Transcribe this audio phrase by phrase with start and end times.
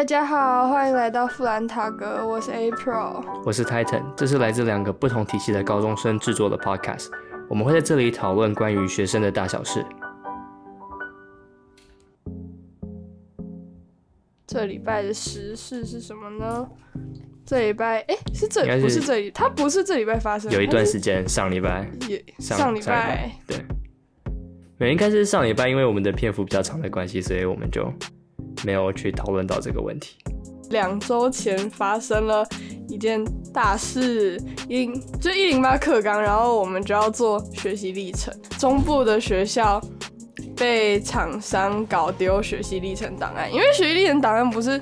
[0.00, 7.08] 大家好，欢迎来到富兰塔格，我是 April，我是 Titan，这是来自两个不同体系的高中生制作的 Podcast，
[7.50, 9.84] 我们会在这里讨论关于学生的大小事。
[14.46, 16.66] 这礼拜的时事是什么呢？
[17.44, 19.30] 这礼拜哎，是这是不是这里？
[19.30, 23.58] 它不是这礼拜发生，有一段它时间，上礼拜也上上礼拜，对，
[24.78, 27.92] 没应该是上礼拜，因为我们的篇幅比较长的关系，所以我们就
[28.64, 30.16] 没有去讨论到这个问题。
[30.70, 32.46] 两周前发生了
[32.88, 34.86] 一件大事，一
[35.20, 38.32] 就一零八课纲，然后我们就要做学习历程。
[38.56, 39.80] 中部的学校
[40.56, 44.80] 被厂商搞丢学习历程档案，因为学习历程档案不是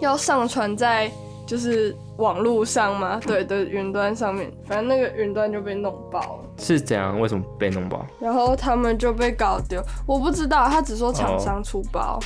[0.00, 1.08] 要上传在
[1.46, 3.20] 就是网络上吗？
[3.24, 6.44] 对对，云端上面，反正那个云端就被弄爆了。
[6.58, 7.20] 是怎样？
[7.20, 8.04] 为什么被弄爆？
[8.20, 12.18] 然后他们就被搞丢，我不知道，他只说厂商出包。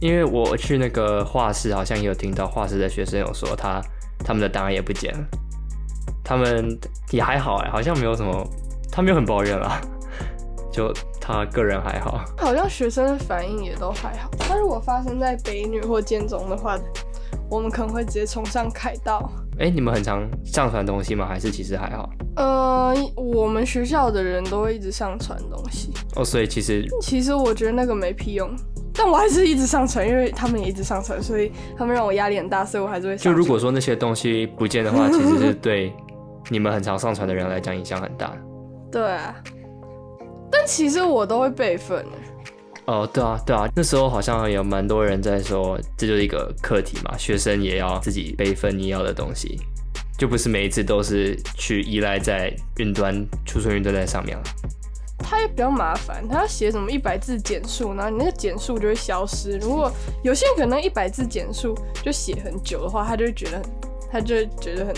[0.00, 3.80] 因为我去那个画室，好像也有听到画室的学生有说他
[4.18, 5.24] 他们的档案也不见了，
[6.22, 6.78] 他们
[7.10, 8.46] 也还好哎，好像没有什么，
[8.90, 9.80] 他没有很抱怨啦，
[10.72, 12.24] 就他个人还好。
[12.36, 14.30] 好像学生的反应也都还好。
[14.48, 16.78] 但如果发生在北女或建中的话，
[17.48, 19.30] 我们可能会直接冲上凯道。
[19.58, 21.26] 哎、你们很常上传东西吗？
[21.26, 22.10] 还是其实还好？
[22.36, 25.92] 呃，我们学校的人都会一直上传东西。
[26.16, 28.50] 哦，所以其实其实我觉得那个没屁用，
[28.96, 33.24] 但我还是一直上传，因为他们也一直上传，所以他们让我压力很大，所以我还是会上。
[33.24, 35.92] 就如果说那些东西不见的话，其实是对
[36.48, 38.32] 你们很常上传的人来讲影响很大。
[38.92, 39.34] 对啊，
[40.50, 42.10] 但其实我都会备份的。
[42.86, 49.58] 哦，对啊，对啊，那时候好像有蛮多人在说，这就是一个课题嘛，学生也要自己备份你要的东西，
[50.16, 54.44] 就不是每一次都是去依赖在云端储存云端在上面了。
[55.24, 59.58] 它也比较麻烦，它要写什么一百字简述，然后你那个简述就会消失。
[59.58, 59.90] 如果
[60.22, 63.62] 有些人可能一百字简述就写很久的话，他就会觉得很，
[64.12, 64.94] 他就会觉得很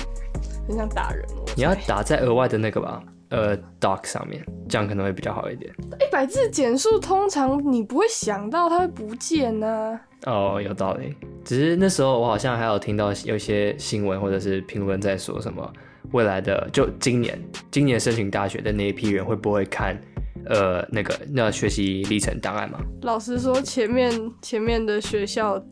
[0.68, 1.24] 很想打人。
[1.56, 5.72] 你要打在额外的那个吧，呃，doc 上面，这样可能会比较好一点。
[6.00, 11.14] 一百字简述，通常你不会想到它会不见呐、哦，有道理。
[11.44, 15.72] 只是那时候我好像还有听到有些新闻或者是评论在说什么，
[16.12, 17.38] 未来的就今年
[17.70, 20.00] 今年申请大学的那一批人会不会看
[20.46, 22.78] 呃那个那学习历程档案嘛？
[23.02, 25.62] 老实说，前面前面的学校，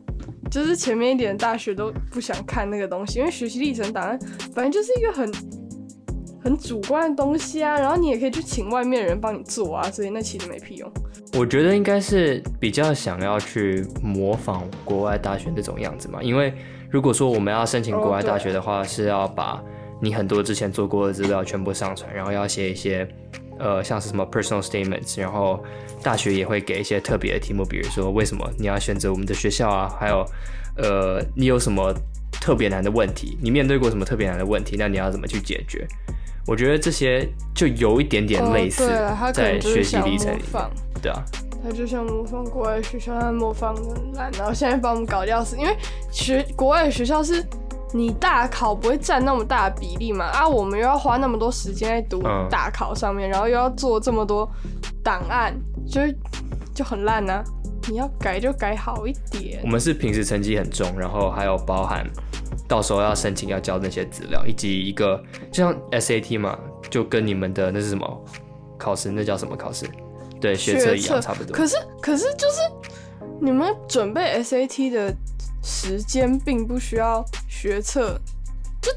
[0.51, 4.19] 就是前面一点大学都不想看那个东西，因为学习历程档案
[4.53, 5.31] 反正就是一个很
[6.43, 7.79] 很主观的东西啊。
[7.79, 10.91] 然后你也可以去请外面的人帮你做啊，所以那其实没屁用。
[11.37, 16.53] 我觉得应该是比较想要去模仿国外大学那种样子嘛，因为
[16.89, 19.61] 如果说我们要申请国外大学的话，是要把
[20.05, 23.07] 你很多之前做过的资料全部上传，然后要写一些
[23.57, 25.63] 呃像是什么 personal statements，然后
[26.03, 30.23] 大学也会给一些特别的题目，比如说为什么你要选择我们的学校啊，还有
[30.77, 31.91] 呃你有什么
[32.39, 35.87] 特别难的问题，你面对过什么特别难的问题，那你要怎么去解决？
[36.45, 38.87] 我觉得这些就有一点点类似
[39.33, 40.43] 在学习历程里
[41.01, 41.25] 对啊。
[41.63, 43.81] 他就像模仿国外的学校，他模仿的
[44.13, 45.57] 烂，然后现在把我们搞掉死。
[45.57, 45.75] 因为
[46.11, 47.43] 学国外的学校是
[47.95, 54.49] 你大考不会占那么大的比例嘛，啊，我们又要花那么多时间在读嗯大考上面，然后又要做这么多
[55.01, 55.55] 档案，
[55.87, 56.13] 就是
[56.73, 57.41] 就很烂啊。
[57.87, 59.67] 你要改就改好一点我。
[59.67, 62.05] 们是平时成绩很重，然后还有包含
[62.67, 66.57] 到时候要申请要交那些资料，以及一个就像 SAT 嘛，
[66.89, 68.25] 就跟你们的那是什么
[68.77, 69.87] 考试，那叫什么考试？
[70.41, 71.55] 对，学测一样差不多。
[71.55, 72.59] 可是可是就是
[73.39, 75.15] 你们准备 SAT 的
[75.63, 77.23] 时间并不需要
[77.65, 78.19] 决策，
[78.79, 78.91] 就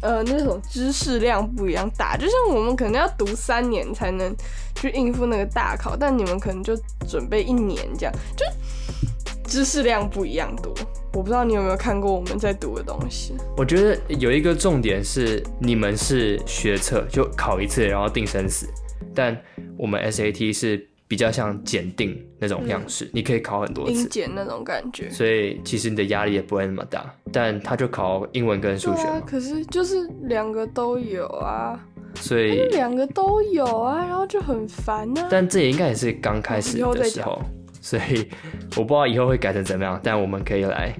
[0.00, 4.32] 呃那种知识量不一样大，就像我们可能要读三年才能
[4.76, 8.46] 去应付那个大考，但你们可能就准备一年这样，就
[9.42, 10.72] 知识量不一样多。
[11.14, 18.68] 我不知道你有没有看过我们在读的东西，我觉得有一个重点是，你们是学测，就考一次然后定生死，
[19.12, 19.36] 但
[19.76, 24.06] 我们 SAT 是比较像检定那种样式，你可以考很多英次。
[24.08, 25.08] 检那种感觉。
[25.08, 31.80] 所以其实你的压力也不会那么大，但他就考英文跟数学啊学，，可是就是两个都有啊，
[32.16, 35.28] 所以两个都有啊，然后就很烦啊。
[35.30, 37.40] 但这也应该也是刚开始的时候，
[37.80, 38.28] 所以
[38.76, 40.94] 我不知道以后会改成怎么样，但我们可以来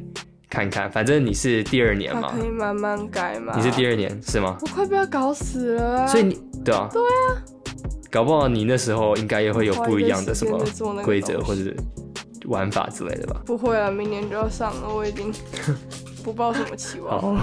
[0.48, 0.90] 看看。
[0.90, 3.52] 反正你是第二年嘛可，以慢慢改嘛。
[3.54, 4.56] 你是第二年是吗？
[4.62, 6.06] 我快被他搞死了啊！
[6.06, 7.44] 所以你对啊，对啊，
[8.10, 10.58] 搞不好你那时候应该也会有不一样的什么
[11.04, 11.74] 规则或者
[12.46, 13.42] 玩法之类的吧。
[13.44, 15.32] 不会啊，明年就要上了，我已经
[16.24, 17.36] 不抱什么期望。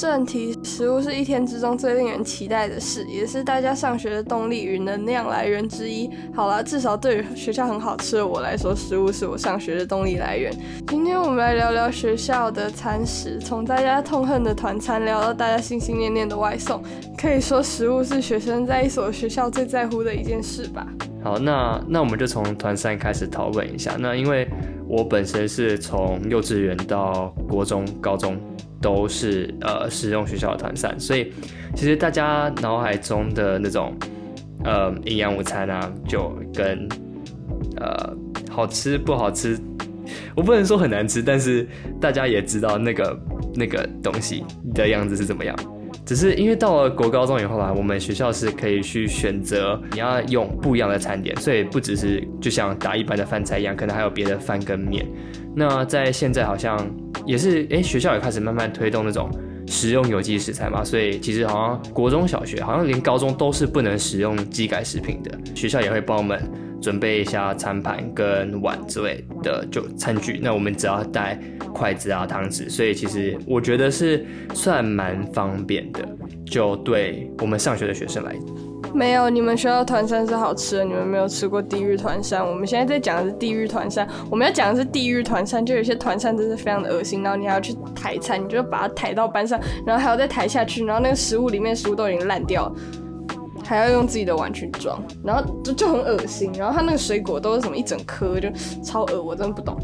[0.00, 6.10] 正题，食物是一天之中最令人期待的事，也是大家上学的动力与能量来源之一。
[6.34, 10.50] 好啦，至少对于学校很好吃的我来说，食物是我上学的动力来源。
[10.88, 16.82] 今天我们来聊聊学校的餐食，从大家痛恨的团餐聊到大家心心念念的外送，
[17.14, 20.86] 可以说食物是学生在一所学校最在乎的一件事吧。
[21.22, 23.96] 好，那那我们就从团餐开始讨论一下。
[23.98, 24.48] 那因为
[24.90, 28.36] 我本身是从幼稚园到国中、高中
[28.82, 31.32] 都是呃使用学校的团膳，所以
[31.76, 33.96] 其实大家脑海中的那种
[34.64, 36.88] 呃营养午餐啊，就跟
[37.76, 38.12] 呃
[38.50, 39.56] 好吃不好吃，
[40.34, 41.64] 我不能说很难吃，但是
[42.00, 43.20] 大家也知道那个
[43.54, 44.42] 那个东西
[44.74, 45.56] 的样子是怎么样。
[46.10, 55.06] 只是因为到了国高中以后啦，我们学校是可以去选择你要用不一样的餐点，所以不只是就像打一般的饭菜一样，可能还有别的饭跟面。
[55.54, 56.76] 那在现在好像
[57.24, 59.30] 也是，哎，学校也开始慢慢推动那种
[59.68, 66.42] 食用有机食材嘛，所以其实好像国中小学好像连高中都是不能使用机改食品的，学校也会帮我们。
[66.80, 71.38] 准备一下餐盘跟碗之类的就餐具，那我们只要带
[71.72, 74.24] 筷子啊、汤匙，所以其实我觉得是
[74.54, 76.00] 算蛮方便的，
[76.44, 78.34] 就对我们上学的学生来。
[78.92, 82.44] 没有，你们学校团餐是好吃的，你们没有吃过地狱团餐。
[82.44, 92.74] 我们现在在讲的是地狱团餐，我们要讲的是地狱团餐，就有些团餐真是非常的恶心，然后你还要去抬餐，你就把它抬到班上，然后还要再抬下去，然后那个食物里面食物都已经烂掉了。
[93.70, 96.50] 还要用自己的碗去装，然后就就很恶心。
[96.58, 98.50] 然后他那个水果都是什么一整颗，就
[98.82, 99.78] 超恶，我真的不懂。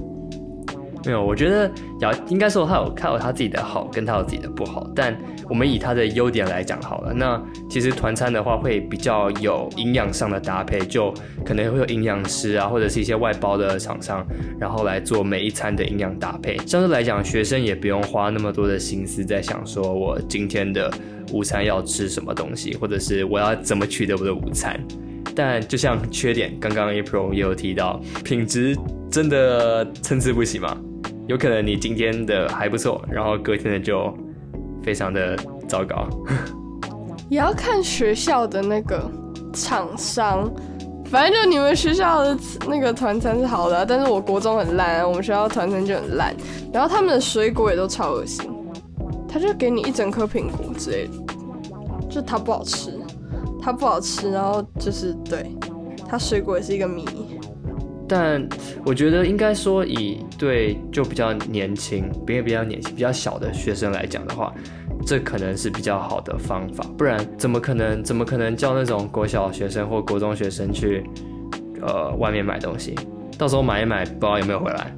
[1.07, 1.71] 没有，我觉得
[2.01, 4.87] 要应该说他有他有他自己的好，跟他有自己的不好。
[4.95, 5.17] 但
[5.49, 7.15] 我们以他的优点来讲好了。
[7.15, 11.15] 那其实团餐的话会比较有营养上的搭配，就
[11.45, 14.27] 可能会有营养师啊，或者是一些外包的厂商，
[14.59, 16.59] 然后来做每一餐的营养搭配。
[16.67, 20.93] 相对来讲，学生也不用花那么多的心思在想说我今天的。
[21.33, 24.81] 午餐要吃什么东西，或者是我要怎么取得我的午餐？
[25.35, 28.77] 但就像缺点，刚刚 April 也有提到，品质
[29.11, 30.79] 真的参差不齐嘛。
[31.27, 34.13] 有可能你今天的还不错，然后隔天的就
[34.83, 35.37] 非常的
[35.69, 36.09] 糟糕。
[37.29, 39.11] 也要看学校的那个
[39.53, 40.49] 厂商，
[41.07, 42.39] 反正就你们学校的
[42.69, 46.33] 那个团餐是好的，但是我国中很烂，我们学校团餐就很烂，
[46.73, 48.49] 然后他们的水果也都超恶心。
[49.29, 51.13] 他就给你一整颗苹果之类的，
[52.09, 52.99] 就它不好吃，
[53.61, 55.51] 它不好吃，然后就是对，
[56.09, 57.05] 它水果也是一个谜。
[58.09, 58.47] 但
[58.85, 64.53] 我觉得应该说，以对就比较年轻，比比较年轻、比较小的学生来讲的话，
[65.05, 66.85] 这可能是比较好的方法。
[66.97, 68.03] 不然怎么可能？
[68.05, 71.05] 怎么可能叫那种国小学生或国中学生去
[71.83, 72.95] 呃外面买东西？
[73.37, 74.97] 到时候买一买，不知道有没有回来。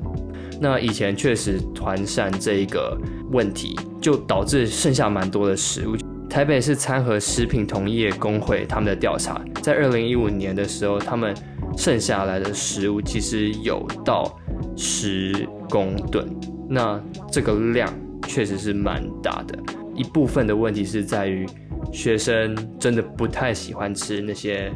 [0.61, 2.97] 那以前确实团膳这一个
[3.31, 5.97] 问题，就导致剩下蛮多的食物。
[6.29, 11.35] 台北市餐和食品同业工会他们的调查，在二零一五年的时候，他们
[11.79, 14.37] 剩下来的食物其实有到
[14.77, 16.29] 十公吨。
[16.69, 17.89] 那这个量
[18.27, 19.57] 确实是蛮大的。
[19.95, 21.47] 一部分的问题是在于
[21.93, 24.73] 学生真的不太喜欢吃那些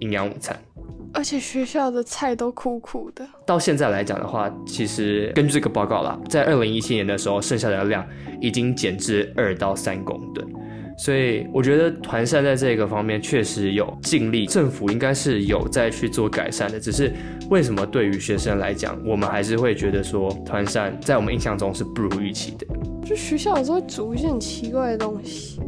[0.00, 0.58] 营养午餐。
[1.12, 3.26] 而且学校的菜都苦苦的。
[3.46, 8.04] 到现在来讲的话，其实根据这个报告啦，在二零一七年的时候，剩下的量
[8.40, 10.46] 已经减至二到三公吨。
[11.02, 16.78] 所以我觉得团膳在这个方面确实有尽力，政府应该是有在去做改善的。
[16.78, 17.10] 只是
[17.48, 22.66] 为什么对于学生来讲，我们还是会觉得说团膳在我们印象中是不如预期的。
[23.02, 25.58] 就学校有时候会煮一些很奇怪的东西，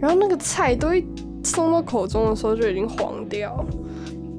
[0.00, 1.04] 然后那个菜都一
[1.42, 3.62] 送到口中的时候就已经黄掉。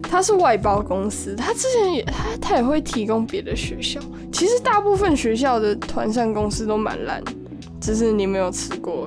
[0.02, 4.00] 他是外包公司，他之前也他他也会提供别的学校。
[4.32, 7.24] 其实大部分学校的团膳公司都蛮烂，
[7.80, 9.06] 只是你没有吃过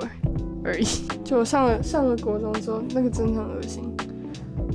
[0.69, 0.85] 而已。
[1.25, 3.83] 就上了上了国中之后，那个真的很恶心。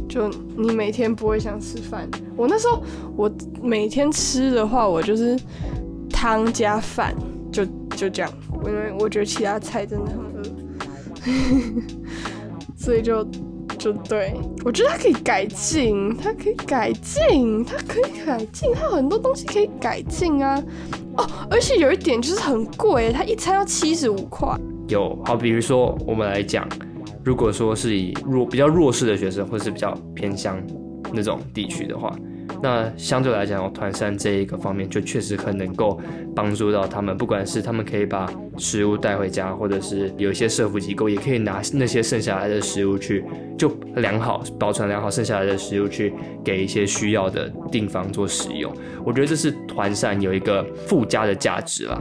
[0.08, 2.08] 就你每天不会想吃饭。
[2.36, 2.82] 我那时候
[3.16, 3.30] 我
[3.62, 5.38] 每天吃的话，我就是
[6.10, 7.14] 汤加饭，
[7.52, 7.64] 就
[7.96, 8.30] 就这样。
[8.66, 10.42] 因为我觉得其他菜真的很饿，
[12.76, 13.26] 所以就。
[13.76, 14.32] 就对，
[14.64, 20.62] 我觉得它可以改进，它可以改进，它可以改进，它有很多东西可以改进啊。
[21.18, 24.48] 哦，而且有一点就是很贵，它一餐要七十五块。
[24.94, 26.66] 有，好，比如说我们来讲，
[27.24, 30.56] 如果说是以弱比较弱势的学生，或是比较偏乡
[31.12, 32.14] 那种地区的话。
[32.62, 35.98] 那相对来讲，团膳这一个方面就确实很能够
[36.34, 43.24] 帮助到他们，不管是他们可以把食物带回家，或者是有一些社福机构也可以拿那些剩下来的食物去
[43.58, 46.12] 就良好保存良好剩下来的食物去
[46.44, 48.72] 给一些需要的地方做使用。
[49.04, 51.98] 我觉得这是团膳有一个附加的价值啦。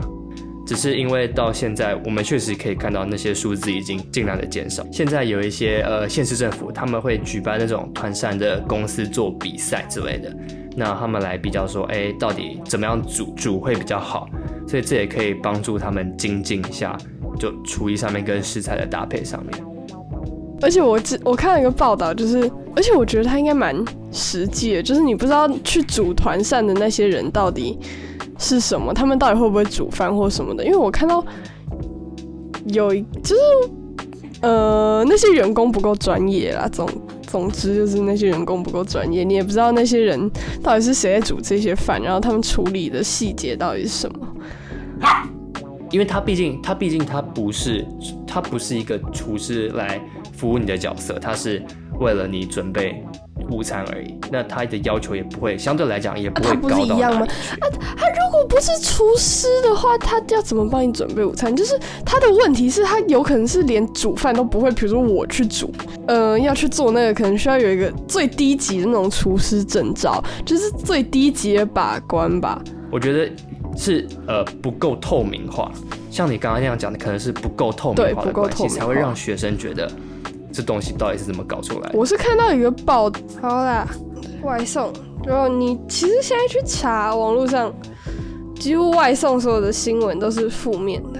[0.66, 4.84] 只是因为到现在，我们确实可以看到那些数字已经尽量的减少。
[4.90, 10.34] 现在有一些呃县市政府他们会举办那种团扇的公司做比赛之类的，
[10.76, 14.26] 那他们来比较说，哎，到底怎么样煮煮会比较好，
[14.66, 16.96] 所以这也可以帮助他们精进一下，
[17.38, 19.64] 就厨艺上面跟食材的搭配上面。
[20.62, 23.76] 而且我只我看了一个报道，就是而且我觉得他应该蛮
[24.14, 27.76] 实际，就是你不知道去组团扇的那些人到底
[28.38, 31.22] 是什么，他们到底会不会煮饭或什么的，因为我看到
[32.66, 33.40] 有就是
[34.40, 36.88] 呃那些员工不够专业啦，总
[37.26, 40.30] 总之就是那些员工不够专业，你也不知道那些人
[40.62, 44.28] 到底是谁在煮这些饭，然后他们处理的细节到底是什么。
[45.90, 47.84] 因为他毕竟他毕竟他不是
[48.26, 50.00] 他不是一个厨师来。
[50.36, 51.62] 服务你的角色，他是
[52.00, 53.00] 为了你准备
[53.50, 54.14] 午餐而已。
[54.30, 57.60] 那他的要求也不会，相对来讲也不会高到哪里去。
[57.60, 61.54] 啊，他如果不是厨师的话，他要怎么帮你准备午餐？
[61.54, 64.70] 就是他的问题是，他有可能是连煮饭都不会。
[64.72, 65.72] 比如说我去煮，
[66.08, 72.60] 呃，要去做那个，可能需要有一个最低级的那种厨师证照，就是最低级的把关吧。
[72.90, 73.30] 我觉得
[73.76, 75.70] 是呃不够透明化，
[76.10, 79.90] 像你刚刚那样讲的，可能是不够透明化的关系，才会让学生觉得。
[80.54, 81.90] 这东西到底是怎么搞出来？
[81.92, 83.10] 我是看到一个报，
[83.42, 83.84] 好啦，
[84.44, 84.92] 外送。
[85.26, 87.74] 然后你其实现在去查网络上，
[88.60, 91.18] 几乎外送所有的新闻都是负面的，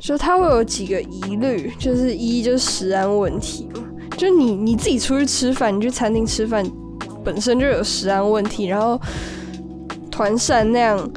[0.00, 3.84] 就它会有几个疑虑，就是一就是食安问题嘛，
[4.16, 6.68] 就你你自己出去吃饭，你去餐厅吃饭
[7.22, 9.00] 本身就有食安问题，然后
[10.10, 11.10] 团扇那样，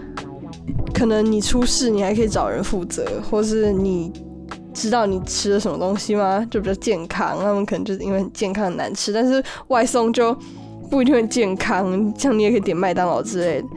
[0.94, 4.13] 可能你出事你还可以找人负责，或是你。
[4.74, 6.46] 知道你吃了什么东西吗？
[6.50, 10.36] 就比较健康，他们可能就是因为很健康很难吃，但是外送就
[10.89, 13.68] 不一定会健康，像你也可以点麦当劳之类的。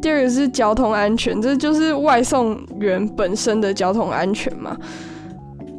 [0.00, 4.76] 第二个是交通安全，这就是外送员本身的交通安全嘛，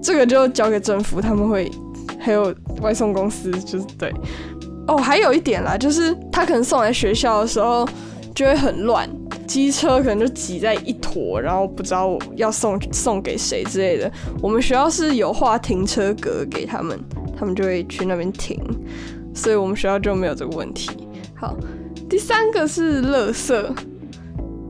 [0.01, 1.71] 这个就交给政府，他们会
[2.19, 4.13] 还有外送公司，就是对。
[4.87, 7.87] 哦，还有一点啦，就是他可能送来学校的时候
[8.33, 9.09] 就会很乱。
[9.49, 14.09] 机车可能就挤在一坨，然后不知道要送送给谁之类的。
[14.43, 16.97] 我们学校是有画停车格给他们，
[17.35, 18.61] 他们就会去那边停，
[19.33, 20.91] 所以我们学校就没有这个问题。
[21.33, 21.57] 好，
[22.07, 23.65] 第三个是垃圾，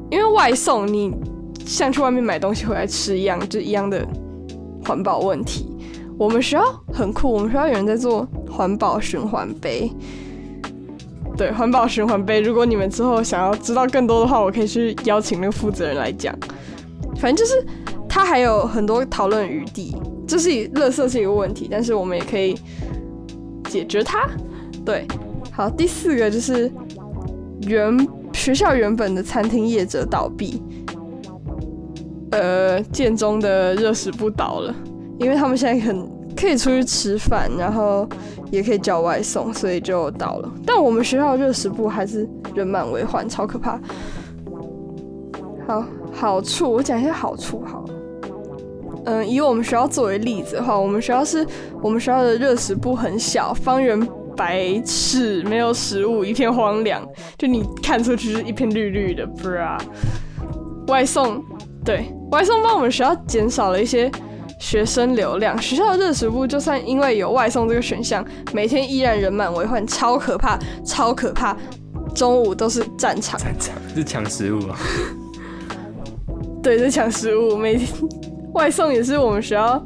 [0.09, 1.13] 因为外送你
[1.65, 4.07] 像去外面买东西回来吃一样，就一样的
[4.85, 5.67] 环保问题。
[6.17, 9.91] 我们学校很酷，我们学校有人在做环保循环杯。
[11.39, 16.37] 对环保循环杯，如果你们之后想要知道更多的话，我可以去邀请那个负责人来讲。
[17.15, 17.65] 反正就是
[18.09, 19.95] 他还有很多讨论余地，
[20.27, 22.59] 这是垃圾是一个问题，但是我们也可以
[23.69, 24.29] 解决它。
[24.83, 25.07] 对，
[25.49, 26.69] 好，第四个就是
[27.61, 30.61] 原学校原本的餐厅业者倒闭，
[32.31, 34.75] 呃，建中的热食不倒了，
[35.17, 36.05] 因为他们现在很
[36.39, 38.07] 可以出去吃饭，然后。
[38.51, 40.51] 也可以叫外送，所以就到了。
[40.65, 43.79] 但我们学校热食部还是人满为患，超可怕。
[45.67, 47.93] 好，好处我讲一些好处好了。
[49.05, 51.45] 嗯，以我们学校作为例子的话，我们学校是
[51.79, 53.99] 我们学校的热食部很小，方圆
[54.35, 59.27] 百尺没有食物，一片荒凉，就你看出去是一片绿绿的。
[59.27, 59.77] 不啊，
[60.87, 61.39] 外送
[61.85, 64.11] 对外送帮我们学校减少了一些。
[64.59, 68.23] 学生流量，学校的热食部就算因为有外送这个选项，
[68.53, 71.57] 每天依然人满为患，超可怕，超可怕。
[72.13, 74.77] 中午都是战场，战场是抢食物啊。
[76.61, 77.55] 对，是抢食物。
[77.55, 77.87] 每天
[78.53, 79.81] 外送也是我们学校，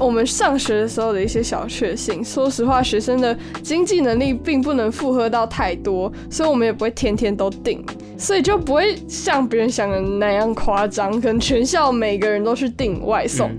[0.00, 2.24] 我们上学的时候的一些小确幸。
[2.24, 7.84] 说实话，学生的经济能力并不能负荷到太多，所以我们也不会天天都订。
[8.18, 13.50] 所以就不会像别人想的那样夸张，可能全校每个人都去订外送。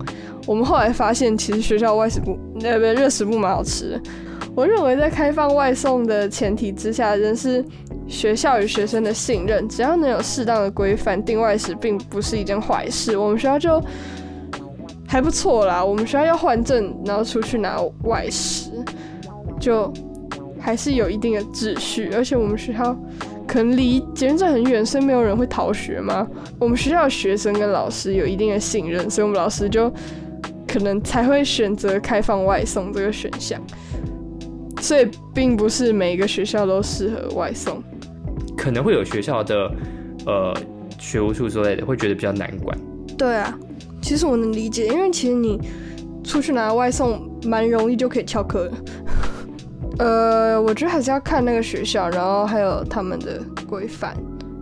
[0.46, 4.02] 我们后来发现，其实学校外食部那边热食部蛮好吃的。
[4.56, 7.64] 我认为在开放外送的前提之下，仍是
[8.08, 9.68] 学校与学生的信任。
[9.70, 13.16] 只要能有适当的规范，订外食并不是一件坏事。
[13.16, 13.84] 我们学校就
[15.08, 15.84] 还不错啦。
[15.84, 18.72] 我们学校要换证，然后出去拿外食，
[19.60, 19.94] 就
[20.60, 22.10] 还是有一定的秩序。
[22.16, 22.98] 而且我们学校。
[23.48, 26.28] 可能离捷运站很远，所以没有人会逃学吗？
[26.60, 29.92] 我们学校的学生跟老师有一定的信任，所以我们老师就
[30.68, 33.60] 可能才会选择开放外送这个选项。
[34.80, 37.82] 所以并不是每一个学校都适合外送，
[38.56, 39.72] 可能会有学校的
[40.26, 40.54] 呃
[41.00, 42.78] 学务处之类的会觉得比较难管。
[43.18, 43.58] 对啊，
[44.02, 45.60] 其实我能理解，因为其实你
[46.24, 48.70] 出去拿外送蛮容易就可以翘课。
[50.00, 54.16] 呃，我觉得还是要看那个学校，然后还有他们的规范。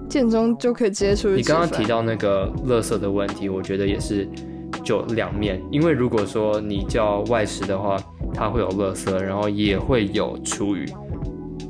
[0.07, 1.35] 建中就可以直接出去。
[1.35, 4.29] 你刚刚提到那个垃圾的问题，我觉得也是
[4.83, 7.97] 就两面，因为如果说你叫外食的话，
[8.33, 10.85] 它会有垃圾，然后也会有厨余。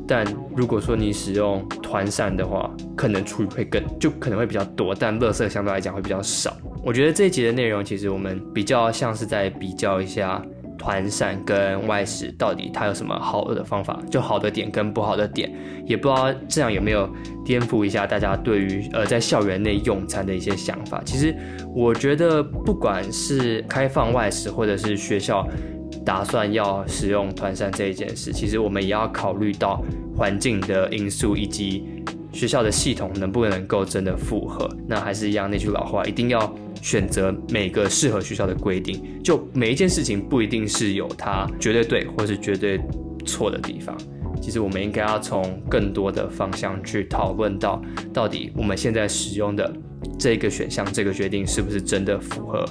[0.06, 0.24] 但
[0.56, 6.56] 如果说你使用团扇的话，可能厨余会更就可能会比较多，但垃圾相对来讲会比较少。
[6.84, 10.40] 我觉得这一集的内容其实我们比较像是在比较一下
[10.86, 15.52] 团扇跟外食到底它有什么好的方法，就好的点跟不好的点，
[15.88, 17.10] 也不知道这样有没有
[17.44, 21.02] 颠覆一下大家对于呃在校园内用餐的一些想法。
[21.04, 21.36] 其实
[21.74, 25.48] 我觉得不管是开放外食或者是学校。
[26.04, 29.82] 打算要使用团扇这一件事，其实我们也要考虑到
[30.16, 31.84] 环境的因素以及
[32.32, 34.70] 学校的系统能不能够真的符合。
[34.88, 39.22] 那还是一样那句老话，一定要选择每个适合学校的规定。
[39.24, 42.80] 就每一件事情不一定是有它绝对对或是绝对
[43.26, 43.96] 错的地方。
[44.42, 47.82] 其实我们应该要从更多的方向去讨论到，
[48.14, 49.74] 到底我们现在使用的
[50.20, 52.66] 这个选项、这个决定是不是真的符合。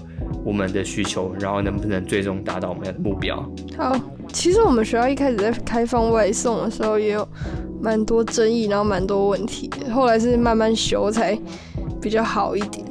[0.44, 3.37] 我们的需求，然后能不能最终达到我们的目标？
[3.78, 3.99] 好，
[4.30, 7.26] 其实我们学校一开始在开放外送的时候，也有
[7.80, 11.37] 蛮多争议，然后蛮多问题，后来是慢慢修才
[12.00, 12.84] 比较好一点。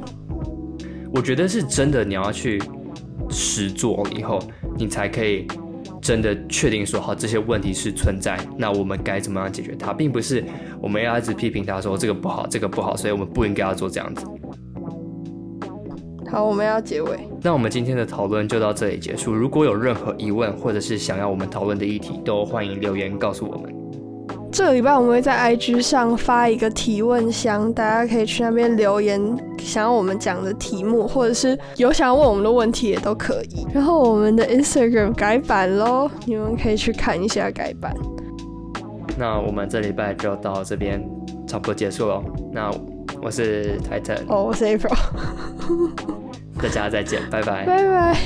[1.14, 2.60] 我觉得是真的，你要去
[3.30, 4.38] 实做以后，
[4.76, 5.46] 你才可以
[6.02, 10.44] 真的确定说，好，这些问题是存在，那我们该怎么样解决它，并不是
[10.82, 14.26] 我们要一直批评他说这个不好，这个不好，所以我们不应该要做这样子。
[16.30, 17.16] 好，我们要结尾。
[17.40, 19.32] 那我们今天的讨论就到这里结束。
[19.32, 23.83] 如果有任何疑问，或者是想要我们讨论的议题，都欢迎留言告诉我们。
[24.54, 29.20] 这个礼拜我们会在 IG 上发一个提问箱，大家可以去那边留言，
[29.58, 33.66] 想要我们讲的题目，或者是有想要问我们的问题也都可以。
[33.74, 37.92] 然后我们的 Instagram 改版喽，你们可以去看一下改版。
[39.18, 41.04] 那我们这礼拜就到这边
[41.48, 42.22] 差不多结束了。
[42.52, 42.70] 那
[43.20, 44.96] 我是 Titan，哦，我是 April。
[46.62, 48.16] 大家再见，拜拜，拜拜。